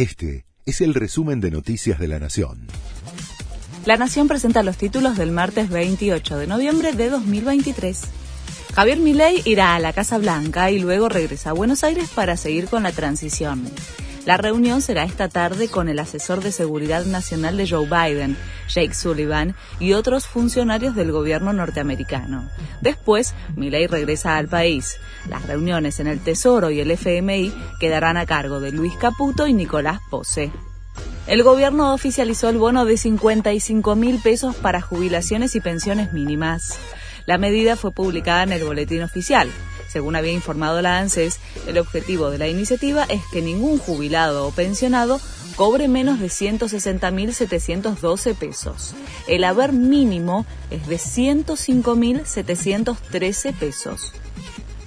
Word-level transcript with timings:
Este 0.00 0.46
es 0.64 0.80
el 0.80 0.94
resumen 0.94 1.42
de 1.42 1.50
Noticias 1.50 1.98
de 1.98 2.08
la 2.08 2.18
Nación. 2.18 2.68
La 3.84 3.98
Nación 3.98 4.28
presenta 4.28 4.62
los 4.62 4.78
títulos 4.78 5.18
del 5.18 5.30
martes 5.30 5.68
28 5.68 6.38
de 6.38 6.46
noviembre 6.46 6.92
de 6.94 7.10
2023. 7.10 8.00
Javier 8.74 8.98
Milei 8.98 9.42
irá 9.44 9.74
a 9.74 9.78
la 9.78 9.92
Casa 9.92 10.16
Blanca 10.16 10.70
y 10.70 10.78
luego 10.78 11.10
regresa 11.10 11.50
a 11.50 11.52
Buenos 11.52 11.84
Aires 11.84 12.08
para 12.14 12.38
seguir 12.38 12.68
con 12.68 12.82
la 12.82 12.92
transición. 12.92 13.70
La 14.26 14.36
reunión 14.36 14.82
será 14.82 15.04
esta 15.04 15.28
tarde 15.28 15.68
con 15.68 15.88
el 15.88 15.98
asesor 15.98 16.42
de 16.42 16.52
seguridad 16.52 17.04
nacional 17.06 17.56
de 17.56 17.68
Joe 17.68 17.86
Biden, 17.86 18.36
Jake 18.68 18.94
Sullivan, 18.94 19.54
y 19.78 19.94
otros 19.94 20.26
funcionarios 20.26 20.94
del 20.94 21.10
gobierno 21.10 21.52
norteamericano. 21.52 22.48
Después, 22.82 23.34
Milley 23.56 23.86
regresa 23.86 24.36
al 24.36 24.48
país. 24.48 24.98
Las 25.28 25.46
reuniones 25.46 26.00
en 26.00 26.06
el 26.06 26.20
Tesoro 26.20 26.70
y 26.70 26.80
el 26.80 26.90
FMI 26.90 27.52
quedarán 27.80 28.18
a 28.18 28.26
cargo 28.26 28.60
de 28.60 28.72
Luis 28.72 28.94
Caputo 28.96 29.46
y 29.46 29.54
Nicolás 29.54 30.00
Pose. 30.10 30.52
El 31.26 31.42
gobierno 31.42 31.94
oficializó 31.94 32.48
el 32.48 32.58
bono 32.58 32.84
de 32.84 32.96
55 32.96 33.96
mil 33.96 34.20
pesos 34.20 34.54
para 34.56 34.80
jubilaciones 34.80 35.54
y 35.56 35.60
pensiones 35.60 36.12
mínimas. 36.12 36.78
La 37.26 37.38
medida 37.38 37.76
fue 37.76 37.92
publicada 37.92 38.42
en 38.42 38.52
el 38.52 38.64
boletín 38.64 39.02
oficial. 39.02 39.48
Según 39.90 40.14
había 40.14 40.32
informado 40.32 40.80
la 40.82 40.98
ANSES, 40.98 41.40
el 41.66 41.78
objetivo 41.78 42.30
de 42.30 42.38
la 42.38 42.46
iniciativa 42.46 43.06
es 43.08 43.22
que 43.32 43.42
ningún 43.42 43.78
jubilado 43.78 44.46
o 44.46 44.52
pensionado 44.52 45.20
cobre 45.56 45.88
menos 45.88 46.20
de 46.20 46.28
160.712 46.28 48.36
pesos. 48.36 48.94
El 49.26 49.42
haber 49.42 49.72
mínimo 49.72 50.46
es 50.70 50.86
de 50.86 50.94
105.713 50.96 53.58
pesos. 53.58 54.12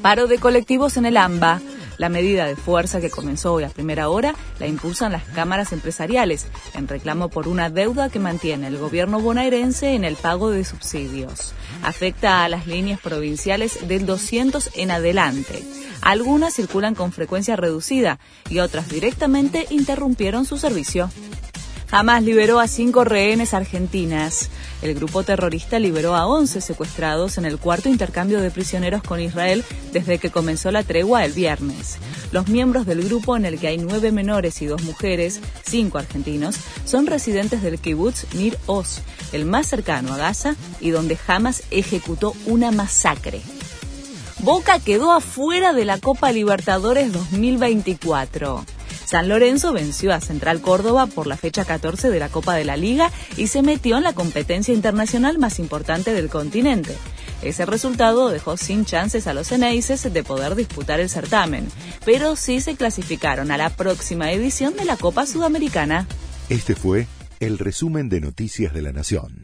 Paro 0.01 0.27
de 0.27 0.37
colectivos 0.37 0.95
en 0.95 1.05
el 1.05 1.17
AMBA. 1.17 1.59
La 2.03 2.09
medida 2.09 2.45
de 2.45 2.57
fuerza 2.57 2.99
que 2.99 3.09
comenzó 3.09 3.53
hoy 3.53 3.63
a 3.63 3.69
primera 3.69 4.09
hora 4.09 4.35
la 4.59 4.67
impulsan 4.67 5.13
las 5.13 5.23
cámaras 5.23 5.71
empresariales 5.71 6.47
en 6.73 6.89
reclamo 6.89 7.29
por 7.29 7.47
una 7.47 7.69
deuda 7.69 8.09
que 8.09 8.19
mantiene 8.19 8.67
el 8.67 8.77
gobierno 8.77 9.21
bonaerense 9.21 9.93
en 9.93 10.03
el 10.03 10.17
pago 10.17 10.51
de 10.51 10.65
subsidios. 10.65 11.53
Afecta 11.81 12.43
a 12.43 12.49
las 12.49 12.67
líneas 12.67 12.99
provinciales 12.99 13.87
del 13.87 14.05
200 14.05 14.71
en 14.75 14.91
adelante. 14.91 15.63
Algunas 16.01 16.53
circulan 16.53 16.93
con 16.93 17.13
frecuencia 17.13 17.55
reducida 17.55 18.19
y 18.49 18.59
otras 18.59 18.89
directamente 18.89 19.65
interrumpieron 19.69 20.43
su 20.43 20.57
servicio. 20.57 21.09
Hamas 21.95 22.23
liberó 22.23 22.59
a 22.59 22.67
cinco 22.67 23.03
rehenes 23.03 23.53
argentinas. 23.53 24.49
El 24.81 24.95
grupo 24.95 25.21
terrorista 25.21 25.77
liberó 25.77 26.15
a 26.15 26.25
11 26.25 26.59
secuestrados 26.59 27.37
en 27.37 27.45
el 27.45 27.59
cuarto 27.59 27.87
intercambio 27.87 28.41
de 28.41 28.49
prisioneros 28.49 29.03
con 29.03 29.19
Israel 29.19 29.63
desde 29.91 30.17
que 30.17 30.31
comenzó 30.31 30.71
la 30.71 30.81
tregua 30.81 31.23
el 31.23 31.33
viernes. 31.33 31.99
Los 32.31 32.47
miembros 32.47 32.87
del 32.87 33.03
grupo, 33.03 33.37
en 33.37 33.45
el 33.45 33.59
que 33.59 33.67
hay 33.67 33.77
nueve 33.77 34.11
menores 34.11 34.59
y 34.63 34.65
dos 34.65 34.81
mujeres, 34.81 35.39
cinco 35.67 35.99
argentinos, 35.99 36.55
son 36.83 37.05
residentes 37.05 37.61
del 37.61 37.77
kibbutz 37.77 38.25
Nir 38.33 38.57
Oz, 38.65 39.01
el 39.31 39.45
más 39.45 39.67
cercano 39.67 40.15
a 40.15 40.17
Gaza 40.17 40.55
y 40.79 40.89
donde 40.89 41.19
Hamas 41.27 41.61
ejecutó 41.69 42.33
una 42.47 42.71
masacre. 42.71 43.39
Boca 44.39 44.79
quedó 44.79 45.11
afuera 45.11 45.73
de 45.73 45.85
la 45.85 45.99
Copa 45.99 46.31
Libertadores 46.31 47.13
2024. 47.13 48.65
San 49.13 49.29
Lorenzo 49.29 49.73
venció 49.73 50.11
a 50.11 50.19
Central 50.21 50.59
Córdoba 50.59 51.05
por 51.05 51.27
la 51.27 51.37
fecha 51.37 51.65
14 51.65 52.09
de 52.09 52.17
la 52.17 52.29
Copa 52.29 52.55
de 52.55 52.65
la 52.65 52.77
Liga 52.77 53.11
y 53.37 53.45
se 53.45 53.61
metió 53.61 53.97
en 53.97 54.03
la 54.03 54.13
competencia 54.13 54.73
internacional 54.73 55.37
más 55.37 55.59
importante 55.59 56.13
del 56.13 56.29
continente. 56.29 56.95
Ese 57.43 57.67
resultado 57.67 58.29
dejó 58.29 58.57
sin 58.57 58.85
chances 58.85 59.27
a 59.27 59.35
los 59.35 59.51
Eneises 59.51 60.11
de 60.11 60.23
poder 60.23 60.55
disputar 60.55 60.99
el 60.99 61.09
certamen, 61.09 61.67
pero 62.03 62.35
sí 62.35 62.59
se 62.59 62.75
clasificaron 62.75 63.51
a 63.51 63.57
la 63.57 63.69
próxima 63.69 64.31
edición 64.31 64.75
de 64.75 64.85
la 64.85 64.97
Copa 64.97 65.27
Sudamericana. 65.27 66.07
Este 66.49 66.73
fue 66.73 67.05
el 67.39 67.59
resumen 67.59 68.09
de 68.09 68.19
Noticias 68.19 68.73
de 68.73 68.81
la 68.81 68.93
Nación. 68.93 69.42